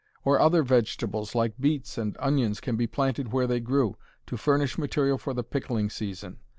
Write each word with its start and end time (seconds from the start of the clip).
Or 0.25 0.39
other 0.39 0.63
vegetables, 0.63 1.35
like 1.35 1.59
beets 1.59 1.95
and 1.95 2.17
onions, 2.19 2.59
can 2.59 2.75
be 2.75 2.87
planted 2.87 3.31
where 3.31 3.45
they 3.45 3.59
grew, 3.59 3.97
to 4.25 4.35
furnish 4.35 4.75
material 4.75 5.19
for 5.19 5.35
the 5.35 5.43
pickling 5.43 5.91
season. 5.91 6.39